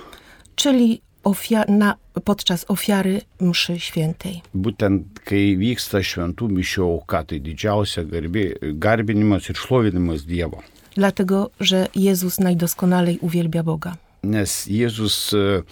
[0.55, 4.43] Czyli ofia- na, podczas ofiary mszy świętej.
[4.55, 8.45] Būtent kai vyksta šventų mišių auka, tai didžiausia garbė,
[8.79, 10.63] garbinimas ir šlovinimas Dievo.
[10.97, 13.97] Dlatego, że Jezus najdoskonalej uwielbia Boga.
[14.23, 15.63] Nes Jėzus e,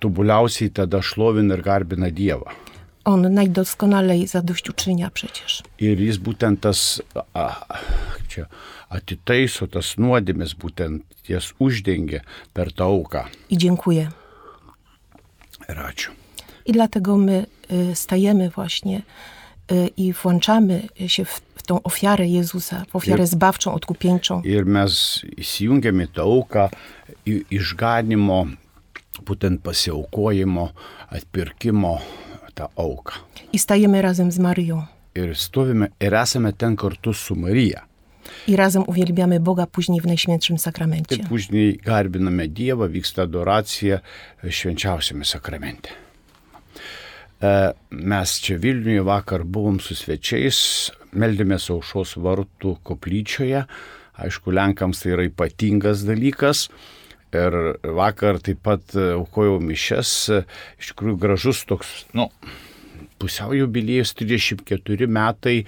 [0.00, 2.44] tobuliausiai tada šlovina ir garbina Dievą.
[3.04, 5.62] On najdoskonalej zadośćuczynia przecież.
[5.78, 7.00] Ir jis būtent tas
[7.34, 7.64] a,
[8.14, 8.46] kaip čia,
[8.90, 12.22] atitaiso tas nuodėmės, būtent jas uždengia
[12.54, 13.24] per tą auką.
[13.50, 14.08] I dziękuję.
[15.68, 16.10] Ir ačiū.
[16.66, 19.02] I dlatego my y, stajemy właśnie
[19.72, 24.42] y, i włączamy się w, w tą ofiarę Jezusa, w ofiarę Ir- zbawczą, odkupieńczą.
[24.44, 26.68] Ir mes įsijungiame į tą auką,
[27.26, 28.46] į išganimo,
[29.26, 30.68] būtent pasiaukojimo,
[31.10, 32.00] atpirkimo
[32.54, 33.12] tą auką.
[33.52, 34.86] I stajemy razem z Maryją.
[35.14, 37.87] Ir stovime ir esame ten kartu su Marija.
[38.46, 41.16] I razem uwielbiamy Boga później w Najświętszym Sakramencie.
[41.16, 44.00] Taip užniai garbiname Dievą, vyksta adoracija
[44.50, 45.88] švenčiausiame sakramente.
[47.42, 53.64] E, Mes čia Vilniuje vakar buvom su svečiais, meldėmės aušos vartų koplyčioje.
[54.18, 56.66] Aišku, Lenkams tai yra ypatingas dalykas.
[57.36, 60.40] Ir vakar taip pat e, aukojau mišes, e,
[60.80, 62.30] iš tikrųjų gražus toks, nu,
[63.20, 65.66] pusiau jubiliejus 34 metai, e,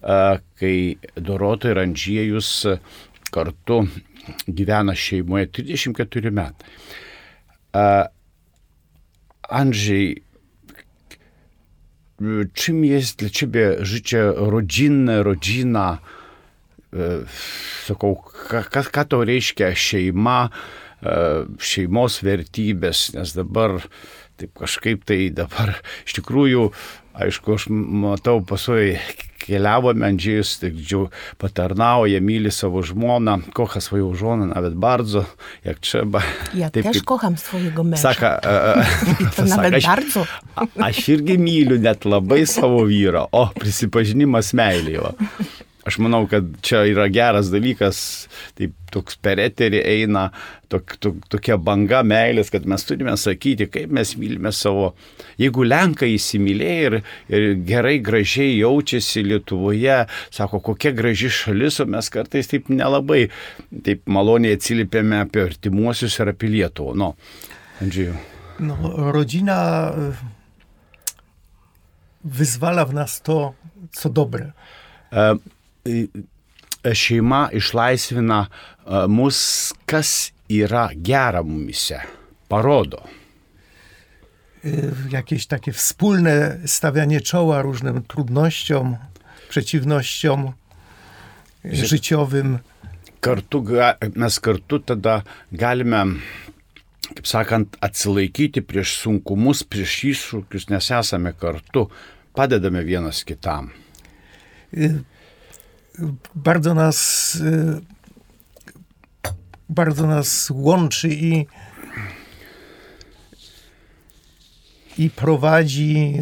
[0.00, 2.50] kai Dorota ir Andžiejus
[3.30, 3.82] kartu
[4.46, 6.68] gyvena šeimoje 34 metai.
[9.50, 10.22] Andrzej,
[12.54, 15.98] czym jest dla ciebie życie rodzinne, rodzina?
[16.92, 17.24] e,
[17.86, 18.16] sakau,
[18.50, 20.50] kas, ką tau reiškia šeima,
[21.02, 21.16] e,
[21.62, 23.78] šeimos vertybės, nes dabar
[24.40, 26.70] taip kažkaip tai dabar iš tikrųjų,
[27.26, 28.96] aišku, aš matau pasui
[29.40, 35.24] keliavome Andrzejus, tak džiu, patarnauja, myli savo żonę, kocha swoją żonę, nawet bardzo,
[35.64, 36.22] jak trzeba.
[36.54, 38.02] Ja Taip też kaip kocham swojego męża.
[38.02, 38.84] Saka, e,
[39.36, 40.26] to nawet aš, bardzo.
[40.80, 45.14] aš irgi myliu net labai savo vyrą, o prisipažinimas meilėjo.
[45.90, 48.00] Aš manau, kad čia yra geras dalykas,
[48.54, 50.28] taip toks per eterį eina
[50.70, 54.92] tok, tok, tokia banga meilės, kad mes turime sakyti, kaip mes mylime savo.
[55.40, 56.96] Jeigu Lenkai įsimylėjo ir,
[57.32, 59.98] ir gerai, gražiai jaučiasi Lietuvoje,
[60.30, 63.24] sako, kokia graži šalis, o mes kartais taip nelabai,
[63.86, 66.94] taip maloniai atsiliepėme apie artimuosius ir apie Lietuvą.
[67.02, 67.14] No,
[67.82, 68.14] Andrzeju.
[68.60, 68.76] No,
[69.10, 69.58] rodzina
[69.90, 70.12] e,
[72.24, 73.54] wyzwala w nas to,
[73.90, 74.52] co dobre.
[75.12, 75.34] E,
[76.94, 82.00] šeima išlaisvina e, mus, kas yra gera mumise,
[82.48, 83.04] parodo.
[84.64, 88.96] Y, jakieś takie wspólne stawianie czoła różnym trudnościom,
[89.48, 90.52] przeciwnościom
[91.64, 92.58] życiowym.
[93.20, 93.64] Kartu,
[94.14, 96.04] mes kartu tada galime,
[97.14, 101.90] kaip sakant, atsilaikyti prieš sunkumus, prieš iššūkius, nes esame kartu,
[102.32, 103.70] padedame vienas kitam.
[106.34, 107.80] Bardzo nas, y,
[109.68, 111.46] bardzo nas łączy i,
[114.98, 116.14] i prowadzi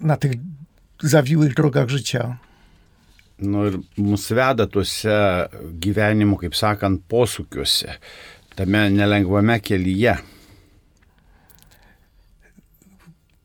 [0.00, 0.32] y, na tych
[1.02, 2.38] zawiłych drogach życia.
[3.38, 5.48] Nu ir mus veda tuose
[5.80, 7.98] gyvenimo, kaip sakant, posūkiuose,
[8.56, 10.16] tame nelengvame kelyje.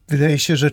[0.08, 0.70] Wydaje się, że,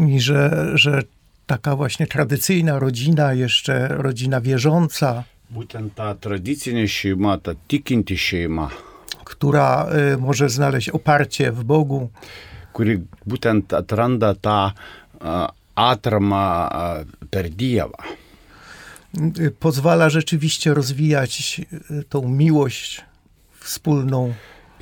[0.00, 1.02] mi, że, że
[1.46, 8.70] taka właśnie tradycyjna rodzina, jeszcze rodzina wierząca, Būtent ta tradicinė šeima, ta tikinti šeima,
[9.24, 12.10] która y, może znaleźć oparcie w Bogu,
[12.72, 14.70] kuri būtent atranda tą
[15.74, 16.68] atramą
[17.30, 17.98] per Dievą.
[19.38, 23.04] y, pozwala rzeczywiście rozwijać y, tą miłość
[23.60, 24.34] wspólną.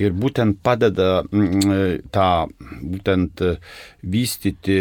[0.03, 2.27] Ir būtent padeda mm, tą,
[2.93, 3.55] būtent e,
[4.13, 4.77] vystyti,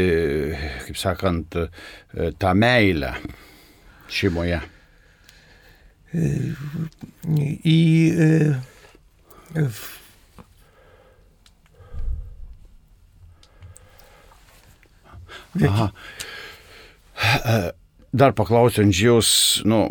[0.88, 3.14] kaip sakant, e, tą meilę
[4.12, 4.60] šeimoje.
[6.12, 7.78] Jaki,
[15.68, 15.92] Aha.
[18.12, 19.28] Dar paklausiu Andžiaus,
[19.64, 19.86] nu,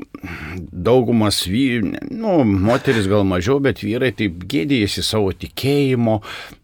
[0.53, 6.19] daugumas vyrų, nu, moteris gal mažiau, bet vyrai taip gėdėjasi savo tikėjimo,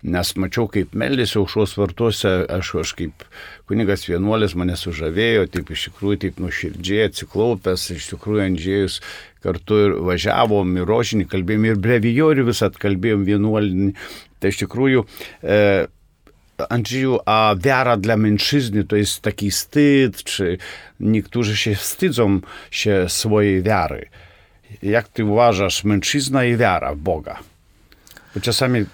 [0.06, 3.26] nes mačiau, kaip meldėsi aušos vartuose, aš, aš kaip
[3.66, 9.02] kunigas vienuolis mane sužavėjo, taip iš tikrųjų, taip nuoširdžiai atsiklaupęs, iš tikrųjų Andžiejus
[9.42, 13.96] kartu ir važiavom, ir rožinį kalbėjom, ir brevijorių visat kalbėjom vienuolinį.
[14.38, 15.08] Tai iš tikrųjų,
[15.42, 15.88] e,
[16.70, 20.58] Andrzeju, a wiara dla mężczyzny to jest taki wstyd, czy
[21.00, 22.40] niektórzy się wstydzą
[22.72, 24.10] się swojej wiary.
[24.84, 27.40] Jak ty uważasz, mężczyzna i wiara w Boga?
[28.36, 28.86] Bo czasami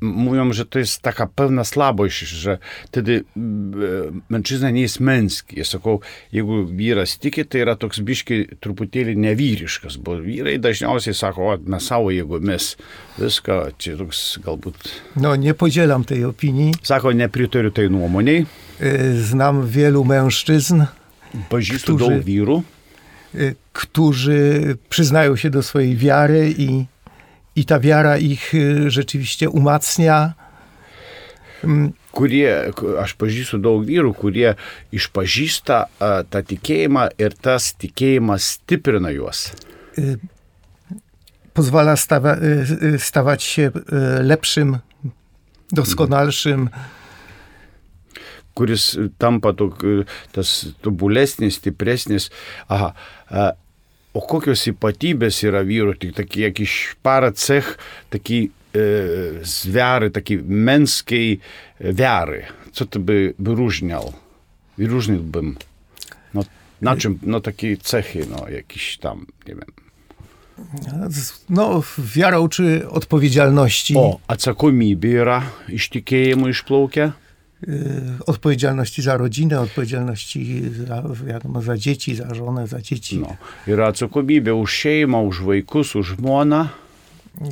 [0.00, 5.58] mówią, że to jest taka pewna słabość, że wtedy m, mężczyzna nie jest męski.
[5.58, 6.00] Ja sakau,
[6.32, 11.86] jeigu vyras tiki, tai yra toks biški truputėlį nevyriškas, bo vyrai dažniausiai sako, o mes
[11.86, 12.76] savo jėgomis
[13.18, 14.74] viską, čia toks galbūt
[15.16, 16.74] no, nie podzielam tej opinii.
[16.82, 18.46] Sako, nepritariu tai nuomoniai,
[18.82, 20.82] Y, Znam wielu mężczyzn,
[21.50, 22.62] pažįstu Którzy- daug vyrų,
[23.34, 26.84] y, którzy przyznają się do swojej wiary i,
[27.56, 30.34] i ta wiara ich y, rzeczywiście umacnia.
[31.64, 34.54] Mm, kurie, aš pažįstu daug vyrų, kurie
[34.92, 39.52] išpažįsta a, tą tikėjimą ir tas tikėjimas stiprina juos.
[39.98, 40.18] y,
[41.54, 44.78] Pozwala stawa, y, y, stawać się y, lepszym,
[45.72, 46.68] doskonalszym.
[48.54, 49.82] kuris tampa tok,
[50.32, 52.30] tas tobulesnis, stipresnis.
[52.68, 52.92] Aha,
[53.30, 53.52] a,
[54.14, 57.74] o kokios ypatybės yra vyrų, tik takie jakiś para cech,
[58.10, 58.78] taki e,
[59.42, 61.40] z wiary, takiej męskiej
[61.80, 62.44] wiary.
[62.72, 64.12] Co ty by wyróżniał?
[64.78, 65.56] Wyróżniłbym.
[66.34, 66.44] No,
[66.80, 69.72] na czym, no takie cechy, no jakieś tam, nie wiem.
[71.48, 73.96] No, wiara uczy odpowiedzialności.
[73.98, 77.10] O, atsakomybė yra iš tikėjimo išplaukia.
[77.62, 83.18] Y, odpowiedzialności za rodzinę, odpowiedzialności za, wiadomo, za dzieci, za żonę, za dzieci.
[83.18, 83.36] No.
[83.66, 86.68] Yra atsakomybė už šeimą, už vaikus, už žmoną.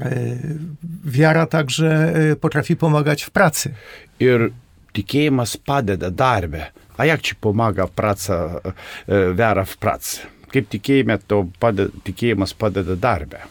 [0.07, 0.59] Y,
[1.05, 3.75] Wiara także y, potrafi pomagać w pracy.
[4.21, 4.53] Ir
[4.93, 6.67] tikėjimas padeda darbę.
[6.97, 8.61] A jak ci pomaga praca,
[9.09, 10.21] e, wiara w pracy?
[10.53, 13.43] kaip tikėjime to padeda, tikėjimas padeda darbę?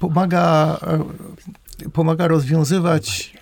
[0.00, 0.44] Pomaga,
[1.92, 3.32] pomaga rozwiązywać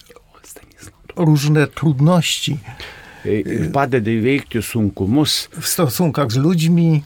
[1.17, 2.59] różne trudności
[3.73, 7.03] padeda įveikti sunkumus, w stosunkach z ludźmi,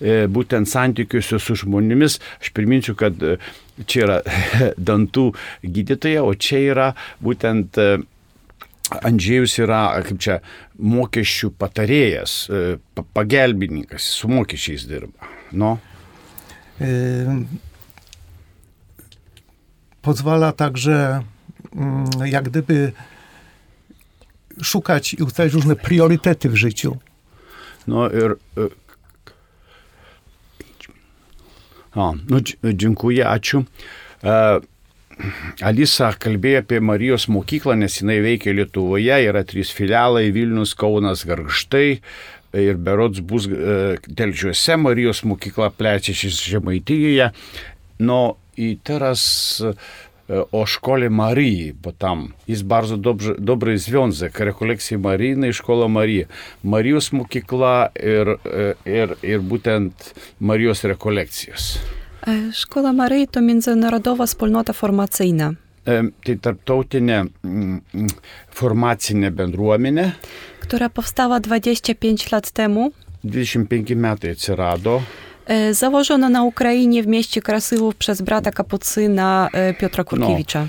[0.00, 2.18] e, būtent santykiuose su žmonėmis.
[2.42, 3.36] Aš priminsiu, kad e,
[3.86, 4.18] čia yra
[4.90, 5.30] dantų
[5.64, 6.90] gydytoja, o čia yra
[7.24, 8.02] būtent e,
[8.94, 10.34] Andžėjus yra, kaip čia,
[10.76, 15.30] mokesčių patarėjas, e, pa- pagelbininkas, su mokesčiais dirba.
[15.56, 15.78] No.
[16.78, 16.84] y,
[20.04, 21.22] pozwala także
[21.76, 22.92] mm, jak gdyby
[24.62, 26.96] szukać i ustalać różne priorytety w życiu.
[27.86, 28.36] Nu ir.
[28.58, 28.68] e,
[31.94, 33.62] A, nu, dž- dziękuję, ačiū.
[34.24, 34.60] E,
[35.62, 42.00] Alisa kalbėjo apie Marijos mokyklą, nes jinai veikia Lietuvoje, yra trys filialai- Vilnius, Kaunas, Gargštai.
[42.54, 47.30] Ir berods bus e, Telčiuose Marijos mokykla plečiasi Žemaitijoje.
[47.98, 49.62] No i teraz
[50.30, 56.24] e, o szkole Marii, bo tam jest bardzo dobrze, dobry związek, rekolekcji maryjnej, szkoła Marii.
[56.64, 61.78] Marijos mokykla ir, e, ir, ir būtent Marijos rekolekcijos.
[62.26, 65.54] E, Szkoła Maryi to międzynarodowa wspólnota formacyjna,
[65.86, 67.80] E, Tai tarptautinė mm,
[68.50, 70.12] formacinė bendruomenė.
[70.60, 72.92] która powstała 25 lat temu.
[73.24, 75.02] 25 metai atsirado.
[75.46, 80.68] E, Założona na Ukrainie w mieście Krasylów przez brata kapucyna e, Piotra Kurkiewicza.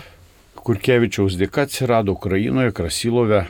[0.56, 3.46] Kurkevičiaus dėka atsirado Ukrainoje, Krasilove.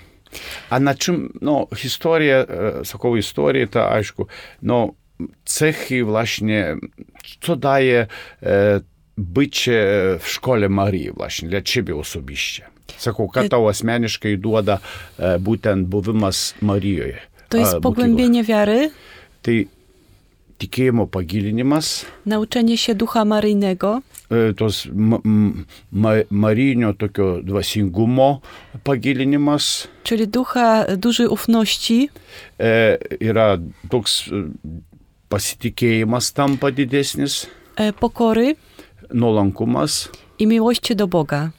[0.70, 4.28] A na czym, no, historia, e, sakau, istorija, ta aišku,
[4.62, 4.94] no,
[5.46, 6.76] cechy właśnie,
[7.42, 8.08] co daje
[8.44, 8.82] e,
[9.18, 9.88] bycie
[10.20, 12.64] w szkole Marii właśnie, dla ciebie osobiście?
[12.98, 14.80] Sakau, ką tau asmeniškai duoda
[15.20, 17.20] e, būtent buvimas Marijoje?
[17.50, 18.92] To jest pogłębienie wiary,
[19.42, 19.68] Tai
[20.58, 24.02] tikėjimo pagilinimas, nauczenie się ducha maryjnego,
[24.32, 25.20] e, tos ma,
[25.92, 28.42] ma, marinio tokio dvasingumo
[28.84, 32.10] pagilinimas, czyli ducha dużej ufności,
[32.60, 33.58] e, yra
[33.90, 34.50] toks e,
[35.30, 38.56] pasitikėjimas tampa didesnis, e, pokory.
[39.14, 40.10] Nuolankumas
[40.40, 41.50] i miłości do Boga.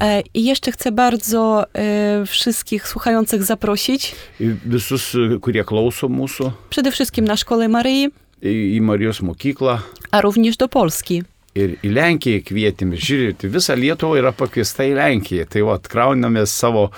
[0.00, 6.90] E, I jeszcze chcę bardzo e, wszystkich słuchających zaprosić, Visus, e, kurie klauso mūsų, przede
[6.90, 8.10] wszystkim na Szkołę Maryi,
[8.42, 9.78] į Marijos mokyklą
[10.10, 11.22] a również do Polski.
[11.56, 12.98] Ir į Lenkiją kvietėme.
[13.00, 15.48] Žiūrėti, visa Lietuva yra pakviesta į Lenkiją.
[15.52, 16.88] Tai va, atkrauname savo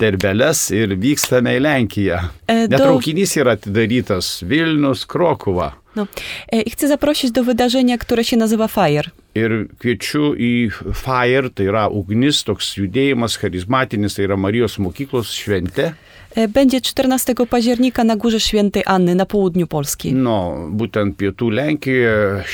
[0.00, 2.18] terbeles ir vykstame į Lenkiją.
[2.46, 5.72] E, do, Netraukinys yra atidarytas Vilnius, Krokuva.
[5.96, 6.06] no,
[6.52, 9.10] e, chcę zaprosić do wydarzenia, które się nazywa FIRE.
[9.34, 10.52] Ir kviečiu į
[10.92, 15.94] FIRE, tai yra ugnis, toks judėjimas charizmatinis, tai yra Marijos mokyklos šventė.
[16.34, 20.14] E, Będzie 14 października na Górze Świętej Anny na południu Polski.
[20.14, 22.44] Nu, būtent pietų Lenkijoje,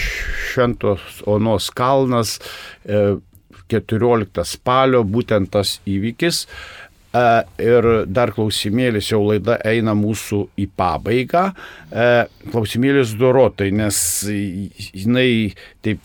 [0.51, 2.39] Šventos Onos kalnas,
[2.87, 3.19] e,
[3.69, 6.47] 14 spalio, būtent tas įvykis.
[7.15, 7.27] E,
[7.59, 11.53] Ir dar klausimėlis, jau laida eina mūsų į pabaigą.
[11.91, 16.01] E, Klausimėlis Dorotai, nes jinai taip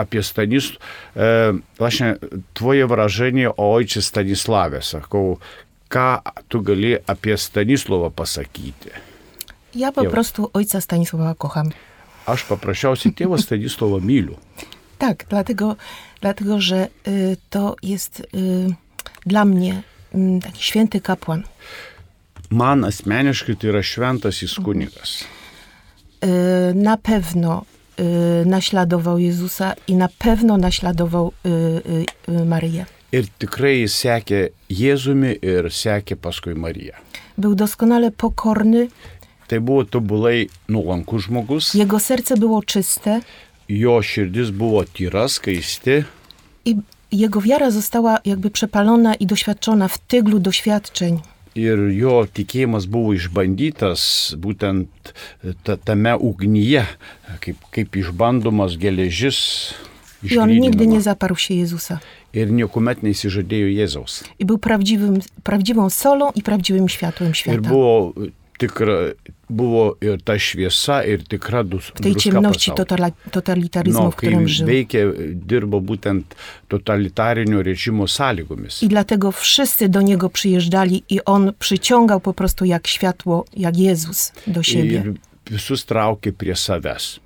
[0.00, 0.72] apie Stanis,
[1.16, 2.16] e, właśnie
[2.54, 5.38] twoje wrażenie o ojcze Stanisławie, sakau,
[5.88, 6.18] ką
[6.48, 8.90] tu gali apie Stanisławą pasakyti?
[9.74, 11.70] Ja po prostu ojca Stanisława kocham.
[12.26, 14.36] Aš paprasčiausiai tėvą Stanislavą myliu.
[14.98, 15.76] Tak, dlatego,
[16.20, 18.24] dlatego że y, to jest y,
[19.26, 19.82] dla mnie
[20.14, 21.42] y, taki święty kapłan.
[22.50, 25.24] Man asmeniškai tai yra šventasis kunigas.
[26.74, 27.64] Na pewno
[28.46, 32.86] naśladował Jezusa i na pewno naśladował y, y, y, Maryję.
[33.12, 36.94] Ir tikrai jis sekė Jėzumi ir sekė paskui Mariją.
[37.38, 38.88] Był doskonale pokorny,
[39.48, 43.20] Tai buvo tobulai nuolankus žmogus, jego serce było czyste
[43.68, 46.04] jo širdis buvo tyra, skaisti
[46.64, 46.76] i
[47.12, 51.20] jego wiara została jakby przepalona i doświadczona w tyglu doświadczeń.
[51.54, 55.14] Ir jo tikėjimas buvo išbandytas būtent
[55.64, 56.84] ta, tame ugnyje,
[57.40, 59.74] kaip, kaip išbandomas geležis.
[60.24, 62.00] I on nigdy nie zaparł się Jezusa.
[62.34, 64.24] Ir niekuomet neįsižadėjo Jėzaus.
[64.38, 67.68] I był prawdziwym, prawdziwą solą i prawdziwym światłem Ir świata.
[67.68, 68.12] buvo
[68.58, 69.12] tikra,
[69.50, 71.84] buvo ir ta šviesa, ir tikra dus.
[71.84, 72.84] W tej druska ciemności pasaulio.
[72.84, 74.66] totala, totalitaryzmu, No, w kai którym żył.
[74.66, 75.00] veikė,
[75.46, 76.24] dirbo būtent
[76.68, 78.82] totalitarinio režimo sąlygomis.
[78.82, 84.32] I dlatego wszyscy do niego przyjeżdżali i on przyciągał po prostu jak światło, jak Jezus
[84.46, 85.02] do siebie.
[85.04, 85.14] Ir
[85.50, 87.20] visus traukė prie savęs.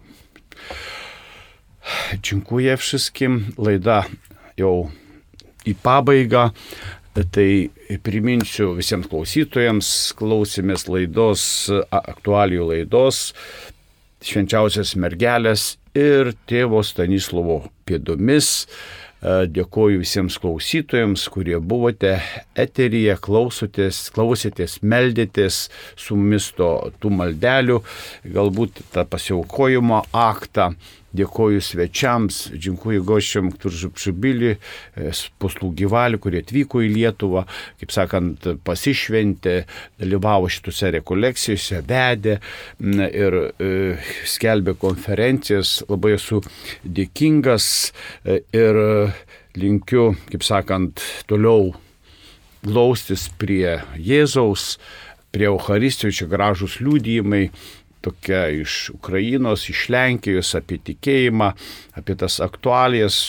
[2.23, 3.45] Dziękuję wszystkim.
[3.59, 4.05] Laida
[4.57, 4.91] jau
[5.67, 6.51] į pabaigą.
[7.19, 7.71] Tai
[8.05, 9.89] priminsiu visiems klausytojams,
[10.19, 11.43] klausėmės laidos,
[11.91, 13.33] aktualijų laidos,
[14.23, 18.69] švenčiausias mergelės ir tėvo Stanislovo pėdomis.
[19.19, 22.13] Dėkoju visiems klausytojams, kurie buvote
[22.55, 25.65] eteryje, klausotės, klausėtės, meldėtės
[25.99, 26.71] su mumis to,
[27.03, 27.81] tų maldelių,
[28.31, 30.71] galbūt tą pasiaukojimo aktą
[31.17, 34.51] Dėkoju svečiams, džinkųjų gošiam, którzy przybyli,
[35.41, 37.47] paslaugį valį, kurie atvyko į Lietuvą,
[37.81, 39.55] kaip sakant, pasišventė,
[40.03, 42.37] dalyvavo šitose rekolekcijose, vedė
[43.09, 43.73] ir e,
[44.29, 45.79] skelbė konferencijas.
[45.89, 46.43] Labai esu
[46.85, 48.83] dėkingas e, ir
[49.57, 51.01] linkiu, kaip sakant,
[51.31, 51.73] toliau
[52.67, 54.77] glaustis prie Jėzaus,
[55.33, 57.47] prie Euharistijos, čia gražus liūdėjimai
[58.05, 61.53] tokia iš Ukrainos, iš Lenkijos apie tikėjimą,
[61.99, 63.21] apie tas aktualijas.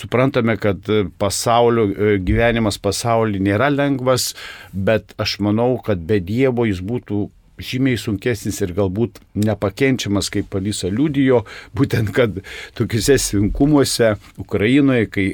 [0.00, 0.86] Suprantame, kad
[1.20, 1.90] pasaulio,
[2.24, 4.30] gyvenimas pasaulyje nėra lengvas,
[4.72, 7.26] bet aš manau, kad be Dievo jis būtų
[7.60, 11.44] žymiai sunkesnis ir galbūt nepakenčiamas, kaip Alisa liudijo,
[11.76, 12.40] būtent kad
[12.78, 15.26] tokiuose svinkumuose Ukrainoje, kai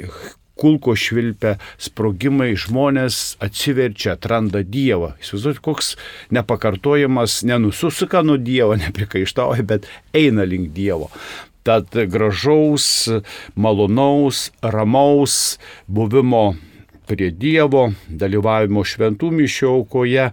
[0.56, 5.14] kulko švilpia, sprogimai, žmonės atsiverčia, atranda Dievą.
[5.20, 5.94] Įsivaizduojate, koks
[6.34, 11.10] nepakartojamas, nenususuka nuo Dievo, neprikaištauja, bet eina link Dievo.
[11.66, 13.08] Tad gražaus,
[13.58, 16.54] malonaus, ramaus buvimo
[17.10, 20.30] prie Dievo, dalyvavimo šventų mišio aukoje,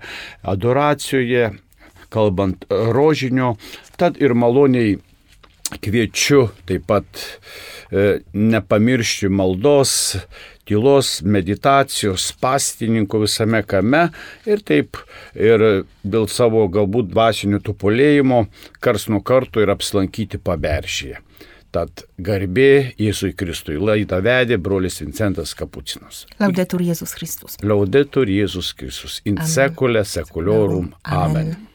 [0.54, 1.50] adoracijoje,
[2.14, 3.56] kalbant rožinio,
[3.98, 5.00] tad ir maloniai
[5.82, 7.26] kviečiu taip pat
[8.34, 10.16] nepamiršti maldos,
[10.66, 14.08] tylos, meditacijos, pastininko visame kame
[14.50, 14.98] ir taip
[15.36, 18.46] ir dėl savo galbūt dvasinių tupulėjimo
[18.84, 21.20] kars nuo karto ir apsilankyti paberšyje.
[21.74, 26.28] Tad garbė Jėzui Kristui laidą vedė brolis Vincentas Kapucinas.
[26.38, 27.58] Laudetur Jėzus Kristus.
[27.66, 29.22] Laudetur Jėzus Kristus.
[29.26, 30.92] In secule seculorum.
[31.02, 31.54] Amen.
[31.54, 31.73] Amen.